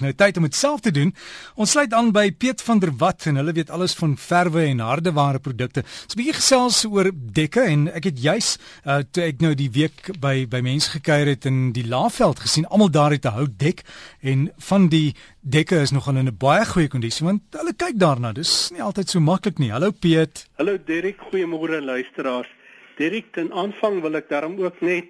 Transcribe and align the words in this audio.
Nou 0.00 0.12
tyd 0.12 0.36
om 0.36 0.42
dit 0.42 0.54
self 0.54 0.80
te 0.80 0.90
doen. 0.90 1.14
Ons 1.54 1.70
sluit 1.70 1.92
aan 1.94 2.12
by 2.12 2.30
Piet 2.30 2.62
van 2.62 2.78
der 2.78 2.92
Walt 3.00 3.26
en 3.26 3.40
hulle 3.40 3.52
weet 3.56 3.70
alles 3.70 3.94
van 3.98 4.16
verwe 4.16 4.64
en 4.68 4.82
hardeware 4.84 5.38
produkte. 5.38 5.82
Ons 5.82 6.14
'n 6.14 6.20
bietjie 6.20 6.38
gesels 6.38 6.84
oor 6.84 7.10
dekke 7.14 7.62
en 7.62 7.88
ek 7.92 8.04
het 8.04 8.18
juis 8.18 8.58
uh, 8.84 9.00
toe 9.10 9.22
ek 9.24 9.40
nou 9.40 9.54
die 9.54 9.70
week 9.70 10.10
by 10.20 10.46
by 10.46 10.60
mense 10.60 10.90
gekuier 10.90 11.26
het 11.26 11.44
in 11.46 11.72
die 11.72 11.86
Laagveld 11.86 12.40
gesien, 12.40 12.66
almal 12.66 12.90
daar 12.90 13.10
het 13.10 13.24
'n 13.24 13.36
houtdek 13.38 13.82
en 14.22 14.52
van 14.58 14.88
die 14.88 15.14
dekke 15.40 15.80
is 15.80 15.90
nogal 15.90 16.16
in 16.16 16.28
'n 16.28 16.36
baie 16.36 16.64
goeie 16.64 16.88
kondisie 16.88 17.26
want 17.26 17.42
hulle 17.52 17.72
kyk 17.72 17.98
daarna. 17.98 18.32
Dis 18.32 18.70
nie 18.70 18.82
altyd 18.82 19.08
so 19.08 19.20
maklik 19.20 19.58
nie. 19.58 19.70
Hallo 19.70 19.90
Piet. 19.90 20.46
Hallo 20.56 20.78
Derek, 20.78 21.18
goeiemôre 21.30 21.82
luisteraars. 21.82 22.48
Derek, 22.96 23.32
ten 23.32 23.52
aanvang 23.52 24.00
wil 24.00 24.14
ek 24.14 24.28
daarom 24.28 24.58
ook 24.58 24.80
net 24.80 25.06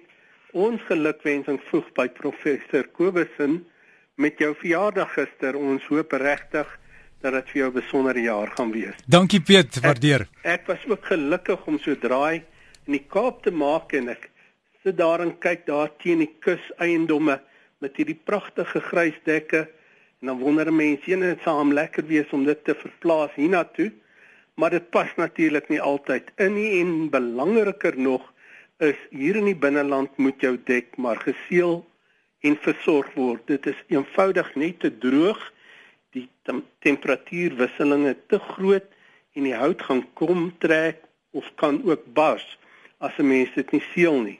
ons 0.51 0.81
gelukwensing 0.87 1.59
voeg 1.69 1.85
by 1.93 2.07
professor 2.07 2.87
Kobusen 2.97 3.65
met 4.19 4.39
jou 4.39 4.51
verjaardag 4.59 5.13
gister. 5.15 5.55
Ons 5.55 5.85
hoop 5.87 6.11
regtig 6.19 6.67
dat 7.23 7.33
dit 7.33 7.51
vir 7.51 7.59
jou 7.61 7.69
'n 7.69 7.79
besondere 7.79 8.21
jaar 8.21 8.51
gaan 8.55 8.71
wees. 8.71 8.95
Dankie 9.07 9.41
Piet, 9.41 9.79
waardeer. 9.79 10.27
Ek, 10.41 10.59
ek 10.59 10.67
was 10.67 10.85
ook 10.87 11.05
gelukkig 11.05 11.65
om 11.67 11.79
so 11.79 11.95
draai 11.95 12.43
in 12.87 12.93
die 12.93 13.05
Kaap 13.07 13.43
te 13.43 13.51
maak 13.51 13.93
en 13.93 14.09
ek 14.09 14.29
sit 14.83 14.97
daar 14.97 15.19
en 15.19 15.37
kyk 15.39 15.65
daar 15.65 15.89
teen 15.97 16.19
die 16.19 16.35
kus 16.39 16.71
eiendomme 16.77 17.41
met 17.79 17.95
hierdie 17.95 18.19
pragtige 18.23 18.79
grys 18.79 19.19
dekke 19.23 19.67
en 20.21 20.27
dan 20.27 20.39
wonder 20.39 20.73
mense, 20.73 21.13
en 21.13 21.19
dit 21.19 21.41
saam 21.43 21.73
lekker 21.73 22.05
wees 22.07 22.27
om 22.31 22.43
dit 22.45 22.63
te 22.63 22.75
verplaas 22.75 23.31
hiernatoe. 23.35 23.91
Maar 24.55 24.69
dit 24.69 24.89
pas 24.89 25.07
natuurlik 25.15 25.69
nie 25.69 25.81
altyd 25.81 26.31
in 26.35 26.53
nie 26.53 26.81
en 26.81 27.09
belangriker 27.09 27.97
nog 27.97 28.33
is 28.79 28.95
hier 29.11 29.35
in 29.35 29.45
die 29.45 29.55
binneland 29.55 30.17
moet 30.17 30.41
jou 30.41 30.57
dek 30.65 30.97
maar 30.97 31.17
geseël 31.17 31.85
en 32.39 32.57
versorg 32.63 33.13
word. 33.13 33.47
Dit 33.47 33.65
is 33.65 33.79
eenvoudig 33.87 34.55
net 34.55 34.79
te 34.79 34.91
droog. 34.97 35.39
Die 36.15 36.27
tem 36.47 36.63
temperatuurwisselinge 36.85 38.15
te 38.27 38.39
groot 38.39 38.87
en 39.37 39.43
die 39.43 39.55
hout 39.55 39.81
gaan 39.81 40.05
kom 40.13 40.49
trek 40.63 41.03
of 41.31 41.49
kan 41.55 41.81
ook 41.85 42.05
bars 42.13 42.57
as 42.97 43.17
'n 43.17 43.27
mens 43.27 43.53
dit 43.55 43.71
nie 43.71 43.83
seël 43.93 44.21
nie. 44.21 44.39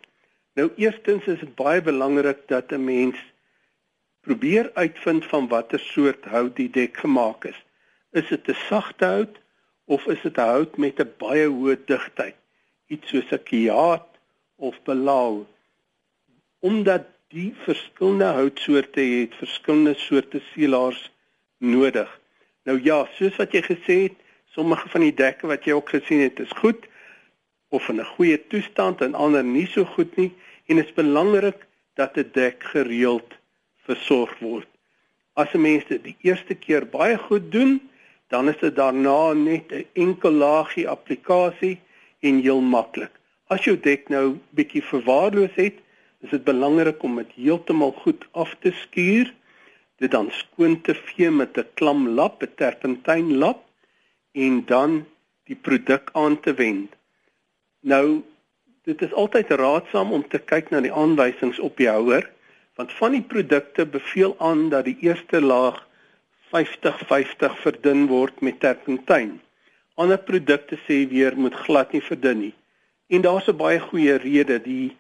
Nou 0.54 0.72
eerstens 0.76 1.28
is 1.28 1.40
dit 1.40 1.56
baie 1.56 1.82
belangrik 1.82 2.48
dat 2.48 2.72
'n 2.72 2.84
mens 2.84 3.18
probeer 4.20 4.72
uitvind 4.74 5.26
van 5.26 5.48
watter 5.48 5.80
soort 5.80 6.26
hout 6.26 6.56
die 6.56 6.70
dek 6.70 6.98
gemaak 6.98 7.46
is. 7.46 7.60
Is 8.12 8.28
dit 8.28 8.48
'n 8.48 8.54
sagte 8.70 9.06
hout 9.06 9.40
of 9.86 10.06
is 10.06 10.22
dit 10.22 10.38
'n 10.38 10.50
hout 10.54 10.78
met 10.78 11.00
'n 11.00 11.14
baie 11.18 11.48
hoë 11.48 11.78
digtheid? 11.86 12.36
Iets 12.88 13.08
soos 13.08 13.32
'n 13.32 13.44
kiaat 13.44 14.08
of 14.56 14.84
belau. 14.84 15.46
Omdat 16.60 17.06
die 17.30 17.52
verskillende 17.64 18.32
houtsoorte 18.34 19.02
het 19.02 19.36
verskillende 19.38 19.94
soorte 20.02 20.42
seelaars 20.52 21.12
nodig. 21.58 22.10
Nou 22.66 22.80
ja, 22.82 23.04
soos 23.18 23.36
wat 23.38 23.54
jy 23.54 23.62
gesê 23.68 23.98
het, 24.08 24.16
sommige 24.50 24.90
van 24.90 25.04
die 25.06 25.14
dekke 25.14 25.50
wat 25.52 25.68
jy 25.68 25.76
ook 25.78 25.92
gesien 25.94 26.24
het, 26.26 26.40
is 26.42 26.56
goed 26.58 26.88
of 27.70 27.86
in 27.90 28.02
'n 28.02 28.14
goeie 28.18 28.40
toestand 28.50 29.02
en 29.02 29.14
ander 29.14 29.44
nie 29.44 29.68
so 29.68 29.86
goed 29.86 30.16
nie 30.18 30.32
en 30.66 30.76
dit 30.76 30.86
is 30.86 30.94
belangrik 30.94 31.68
dat 31.94 32.18
'n 32.18 32.30
dek 32.34 32.64
gereeld 32.64 33.38
versorg 33.86 34.34
word. 34.40 34.68
As 35.34 35.54
'n 35.54 35.62
mens 35.62 35.86
dit 35.86 36.04
die 36.04 36.18
eerste 36.22 36.56
keer 36.56 36.86
baie 36.86 37.18
goed 37.18 37.52
doen, 37.52 37.90
dan 38.28 38.50
is 38.50 38.58
dit 38.58 38.76
daarna 38.76 39.34
net 39.34 39.72
'n 39.72 39.86
enkel 39.94 40.32
laagie 40.32 40.90
applikasie 40.90 41.78
en 42.20 42.42
heel 42.42 42.62
maklik. 42.62 43.12
As 43.48 43.64
jou 43.64 43.78
dek 43.80 44.10
nou 44.10 44.38
bietjie 44.50 44.84
verwaarloos 44.84 45.56
het, 45.56 45.78
is 46.24 46.30
dit 46.30 46.44
belangrik 46.44 47.04
om 47.04 47.16
dit 47.22 47.36
heeltemal 47.36 47.92
goed 48.04 48.26
af 48.32 48.56
te 48.60 48.72
skuur, 48.72 49.34
dit 50.00 50.12
dan 50.12 50.32
skoon 50.32 50.82
te 50.82 50.96
vee 50.96 51.32
met 51.32 51.58
'n 51.58 51.68
klam 51.74 52.08
lap, 52.08 52.44
'n 52.44 52.56
terpentyn 52.56 53.38
lap 53.38 53.64
en 54.32 54.66
dan 54.66 55.06
die 55.44 55.56
produk 55.56 56.10
aan 56.14 56.40
te 56.40 56.54
wend. 56.54 56.96
Nou 57.82 58.24
dit 58.84 59.02
is 59.02 59.14
altyd 59.14 59.50
raadsaam 59.50 60.12
om 60.12 60.28
te 60.28 60.40
kyk 60.40 60.70
na 60.70 60.82
die 60.82 60.94
aanwysings 60.94 61.60
op 61.60 61.78
die 61.78 61.90
houer, 61.90 62.30
want 62.76 62.94
van 62.94 63.12
die 63.12 63.26
produkte 63.34 63.86
beveel 63.86 64.36
aan 64.40 64.70
dat 64.70 64.86
die 64.86 64.98
eerste 65.02 65.42
laag 65.42 65.88
50-50 66.54 67.60
verdun 67.62 68.08
word 68.08 68.42
met 68.42 68.60
terpentyn. 68.60 69.42
Ander 70.00 70.18
produkte 70.18 70.80
sê 70.88 71.04
weer 71.12 71.36
moet 71.38 71.56
glad 71.66 71.92
nie 71.92 72.02
verdun 72.02 72.40
nie. 72.40 72.54
En 73.08 73.22
daar's 73.22 73.48
'n 73.48 73.58
baie 73.58 73.80
goeie 73.80 74.16
rede, 74.16 74.62
die 74.62 74.98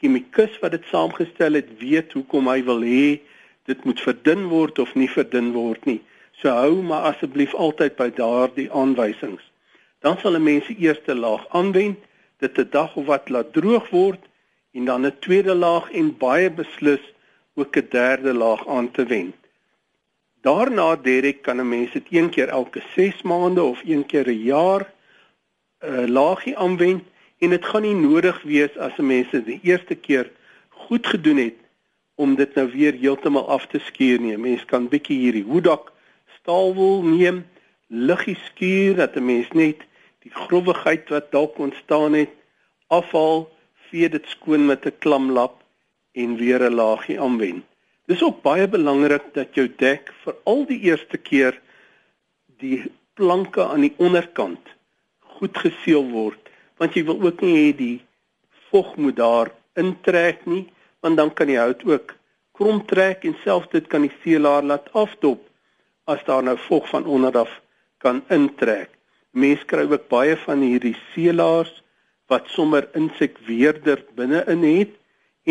chemikus 0.00 0.58
wat 0.62 0.70
dit 0.70 0.84
saamgestel 0.90 1.58
het 1.58 1.70
weet 1.78 2.12
hoekom 2.12 2.48
hy 2.48 2.62
wil 2.64 2.82
hê 2.84 3.20
dit 3.66 3.84
moet 3.84 4.00
verdun 4.00 4.46
word 4.48 4.78
of 4.78 4.94
nie 4.94 5.08
verdun 5.10 5.52
word 5.52 5.84
nie. 5.84 6.00
So 6.38 6.52
hou 6.52 6.82
maar 6.82 7.08
asseblief 7.10 7.54
altyd 7.54 7.96
by 7.98 8.10
daardie 8.14 8.68
aanwysings. 8.70 9.42
Dan 10.04 10.18
sal 10.22 10.36
'n 10.36 10.42
mens 10.42 10.66
die 10.66 10.78
eerste 10.86 11.14
laag 11.14 11.46
aanwend, 11.48 11.98
dit 12.38 12.58
'n 12.58 12.68
dag 12.70 12.96
of 12.96 13.06
wat 13.06 13.28
laat 13.28 13.52
droog 13.52 13.90
word 13.90 14.22
en 14.72 14.84
dan 14.84 15.06
'n 15.06 15.18
tweede 15.20 15.54
laag 15.54 15.90
en 15.90 16.16
baie 16.18 16.50
beslis 16.50 17.04
ook 17.54 17.76
'n 17.76 17.88
derde 17.90 18.32
laag 18.32 18.68
aan 18.68 18.90
te 18.90 19.04
wend. 19.04 19.36
Daarna 20.42 20.96
direk 20.96 21.42
kan 21.42 21.60
'n 21.60 21.68
mens 21.68 21.92
dit 21.92 22.06
een 22.10 22.30
keer 22.30 22.48
elke 22.48 22.82
6 22.94 23.22
maande 23.22 23.62
of 23.62 23.80
een 23.84 24.06
keer 24.06 24.28
'n 24.28 24.42
jaar 24.42 24.82
'n 25.80 25.88
uh, 25.88 26.06
laagie 26.08 26.56
aanwend 26.56 27.02
en 27.38 27.50
dit 27.50 27.64
gaan 27.64 27.82
nie 27.82 27.94
nodig 27.94 28.42
wees 28.42 28.76
as 28.78 28.98
'n 28.98 29.06
mens 29.06 29.30
dit 29.30 29.44
die 29.46 29.60
eerste 29.62 29.94
keer 29.94 30.30
goed 30.68 31.06
gedoen 31.06 31.36
het 31.36 31.58
om 32.14 32.34
dit 32.34 32.54
nou 32.54 32.70
weer 32.70 32.94
heeltemal 32.94 33.48
af 33.48 33.66
te 33.66 33.78
skuur 33.78 34.20
nie. 34.20 34.36
'n 34.36 34.40
Mens 34.40 34.64
kan 34.64 34.88
bietjie 34.88 35.18
hierdie 35.18 35.44
hoedak 35.44 35.92
staalwol 36.40 37.02
neem, 37.02 37.44
liggie 37.88 38.38
skuur 38.48 38.96
dat 38.96 39.16
'n 39.16 39.24
mens 39.24 39.48
net 39.52 39.80
die 40.22 40.32
growwigheid 40.32 41.08
wat 41.08 41.30
dalk 41.30 41.58
ontstaan 41.58 42.12
het 42.12 42.30
afhaal, 42.86 43.48
vee 43.90 44.08
dit 44.08 44.26
skoon 44.26 44.66
met 44.66 44.86
'n 44.86 44.98
klamlap 44.98 45.62
en 46.12 46.36
weer 46.36 46.60
'n 46.62 46.74
laagie 46.74 47.20
aanwend. 47.20 47.64
Dis 48.06 48.22
ook 48.22 48.42
baie 48.42 48.68
belangrik 48.68 49.22
dat 49.32 49.54
jou 49.54 49.68
dek 49.76 50.12
vir 50.24 50.34
al 50.44 50.66
die 50.66 50.80
eerste 50.80 51.16
keer 51.16 51.60
die 52.58 52.84
planke 53.14 53.64
aan 53.64 53.80
die 53.80 53.94
onderkant 53.96 54.68
goed 55.18 55.58
geseël 55.58 56.06
word 56.10 56.45
want 56.80 56.96
jy 56.96 57.04
wil 57.08 57.20
ook 57.22 57.40
nie 57.44 57.56
hê 57.56 57.70
die 57.76 57.96
vog 58.70 58.94
moet 58.96 59.16
daar 59.16 59.52
intrek 59.74 60.44
nie 60.46 60.66
want 61.04 61.16
dan 61.16 61.32
kan 61.34 61.50
die 61.50 61.60
hout 61.60 61.84
ook 61.84 62.16
krom 62.56 62.80
trek 62.88 63.24
en 63.28 63.36
selfs 63.44 63.70
dit 63.72 63.86
kan 63.92 64.06
die 64.06 64.14
seelaar 64.22 64.64
laat 64.64 64.88
afdop 64.96 65.42
as 66.06 66.22
daar 66.24 66.44
nou 66.46 66.56
vog 66.68 66.88
van 66.88 67.04
onder 67.04 67.36
af 67.36 67.52
kan 67.98 68.22
intrek. 68.30 68.90
Mense 69.30 69.66
kry 69.68 69.84
ook 69.90 70.08
baie 70.08 70.36
van 70.44 70.62
hierdie 70.64 70.96
seelaars 71.12 71.72
wat 72.30 72.48
sommer 72.54 72.88
insekweerder 72.98 74.02
binne-in 74.18 74.64
het 74.64 74.94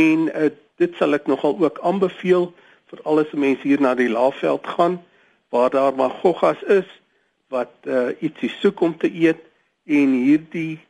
en 0.06 0.30
uh, 0.31 0.50
dit 0.81 0.96
sal 1.00 1.16
ek 1.16 1.30
nogal 1.31 1.56
ook 1.62 1.80
aanbeveel 1.88 2.50
vir 2.91 3.03
alles 3.09 3.31
mense 3.31 3.64
hier 3.64 3.81
na 3.81 3.94
die 3.96 4.09
Laagveld 4.12 4.68
gaan 4.75 5.00
waar 5.53 5.72
daar 5.72 5.96
maar 5.96 6.18
goggas 6.24 6.62
is 6.68 6.90
wat 7.53 7.72
uh, 7.88 8.12
ietsie 8.19 8.52
soek 8.59 8.81
om 8.81 8.97
te 8.97 9.12
eet 9.12 9.40
en 9.85 10.18
hierdie 10.25 10.81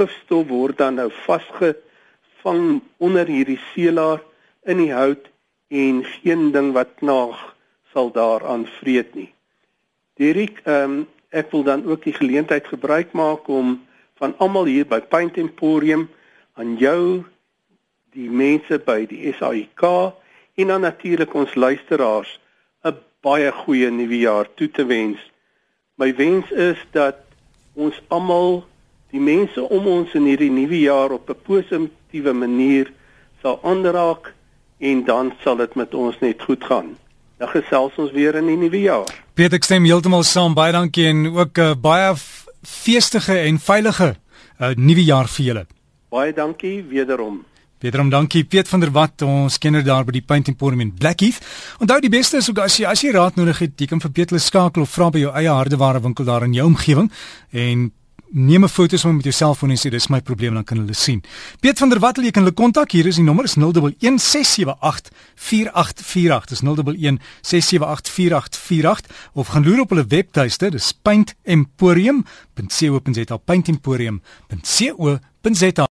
gifstof 0.00 0.48
word 0.48 0.80
dan 0.80 0.96
nou 0.96 1.10
vasgevang 1.26 2.80
onder 2.98 3.28
hierdie 3.28 3.60
seelaar 3.70 4.22
in 4.64 4.80
die 4.80 4.92
hout 4.96 5.28
en 5.68 6.02
geen 6.16 6.50
ding 6.56 6.72
wat 6.72 6.96
knaag 7.02 7.38
sal 7.92 8.10
daaraan 8.14 8.64
vreet 8.80 9.14
nie. 9.14 9.30
Dirk, 10.16 10.62
ehm 10.64 11.00
um, 11.00 11.08
ek 11.30 11.52
wil 11.54 11.62
dan 11.62 11.84
ook 11.86 12.02
die 12.02 12.14
geleentheid 12.16 12.66
gebruik 12.66 13.12
maak 13.14 13.46
om 13.48 13.76
van 14.18 14.32
almal 14.42 14.66
hier 14.66 14.86
by 14.86 14.98
Paint 14.98 15.36
Emporium 15.38 16.08
aan 16.58 16.74
jou 16.80 17.22
die 18.16 18.26
mense 18.26 18.80
by 18.82 19.04
die 19.06 19.30
SAIK 19.38 19.84
en 20.58 20.72
dan 20.72 20.82
natuurlik 20.82 21.34
ons 21.34 21.54
luisteraars 21.54 22.40
'n 22.82 22.98
baie 23.22 23.52
goeie 23.52 23.90
nuwe 23.90 24.18
jaar 24.18 24.48
toe 24.54 24.70
te 24.70 24.84
wens. 24.84 25.20
My 25.94 26.10
wens 26.16 26.50
is 26.50 26.78
dat 26.90 27.22
ons 27.74 28.02
almal 28.08 28.64
die 29.10 29.20
mense 29.20 29.62
om 29.62 29.86
ons 29.86 30.14
in 30.14 30.28
hierdie 30.30 30.50
nuwe 30.50 30.80
jaar 30.80 31.12
op 31.12 31.30
'n 31.30 31.42
positiewe 31.46 32.32
manier 32.32 32.92
sal 33.42 33.60
aanraak 33.62 34.34
en 34.78 35.04
dan 35.04 35.32
sal 35.42 35.56
dit 35.56 35.74
met 35.74 35.94
ons 35.94 36.16
net 36.20 36.42
goed 36.42 36.64
gaan. 36.64 36.96
Dan 37.38 37.48
gesels 37.48 37.92
ons 37.96 38.12
weer 38.12 38.34
in 38.34 38.46
die 38.46 38.56
nuwe 38.56 38.80
jaar. 38.80 39.08
Peter, 39.34 39.56
ek 39.56 39.64
stem 39.64 39.84
heeltemal 39.84 40.22
saam. 40.22 40.54
Baie 40.54 40.72
dankie 40.72 41.06
en 41.06 41.26
ook 41.26 41.58
'n 41.58 41.60
uh, 41.60 41.74
baie 41.74 42.14
feestige 42.62 43.38
en 43.38 43.58
veilige 43.58 44.16
uh, 44.60 44.74
nuwe 44.76 45.04
jaar 45.04 45.28
vir 45.28 45.44
julle. 45.44 45.66
Baie 46.10 46.32
dankie 46.32 46.82
wederom. 46.82 47.44
Wederom 47.80 48.10
dankie 48.10 48.44
Piet 48.44 48.68
van 48.68 48.80
der 48.80 48.90
Walt, 48.92 49.22
ons 49.22 49.58
kenner 49.58 49.84
daar 49.84 50.04
by 50.04 50.12
die 50.12 50.24
Paint 50.26 50.48
Emporium 50.48 50.80
in 50.80 50.92
Blackheath. 50.92 51.40
Onthou 51.80 52.00
die 52.00 52.10
beste 52.12 52.36
is 52.36 52.50
ook 52.50 52.58
as 52.58 52.76
jy 52.76 52.84
as 52.84 53.00
jy 53.00 53.12
raad 53.14 53.36
nodig 53.36 53.58
het, 53.58 53.72
jy 53.80 53.86
kan 53.86 54.00
vir 54.00 54.10
Piet 54.10 54.30
hulle 54.30 54.40
skakel 54.40 54.82
of 54.82 54.90
vra 54.92 55.08
by 55.10 55.22
jou 55.22 55.32
eie 55.32 55.48
hardeware 55.48 56.02
winkel 56.04 56.24
daar 56.28 56.44
in 56.44 56.52
jou 56.52 56.66
omgewing 56.66 57.08
en 57.50 57.90
neem 58.30 58.64
'n 58.64 58.68
foto 58.68 58.96
sommer 58.96 59.16
met 59.16 59.24
jou 59.24 59.36
selfoon 59.36 59.70
en 59.70 59.76
sê 59.76 59.88
dis 59.90 60.08
my 60.08 60.20
probleem 60.20 60.54
dan 60.54 60.64
kan 60.64 60.78
hulle 60.78 60.94
sien. 60.94 61.22
Piet 61.60 61.78
van 61.78 61.88
der 61.88 61.98
Walt, 61.98 62.16
jy 62.16 62.30
kan 62.30 62.42
hulle 62.42 62.54
kontak. 62.54 62.92
Hier 62.92 63.06
is 63.06 63.16
die 63.16 63.24
nommer 63.24 63.44
is 63.44 63.56
0116784848. 63.56 66.44
Dis 66.48 66.62
0116784848 66.62 69.06
of 69.32 69.48
gaan 69.48 69.64
loer 69.64 69.80
op 69.80 69.88
hulle 69.88 70.06
webtuiste. 70.06 70.70
Dis 70.70 70.92
paintemporium.co.za. 71.02 73.36
paintemporium.co.za. 73.36 75.88